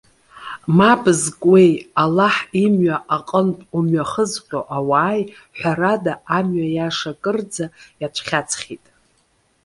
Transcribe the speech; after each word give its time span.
Мап 0.77 1.03
зкуеи, 1.21 1.71
Аллаҳ 2.03 2.35
имҩа 2.65 2.97
аҟынтә 3.15 3.63
умҩахызҟьо 3.75 4.59
ауааи, 4.75 5.21
ҳәарада, 5.57 6.13
амҩа 6.37 6.67
иаша 6.75 7.13
кырӡа 7.21 7.65
иацәхьаҵхьеит. 8.01 8.85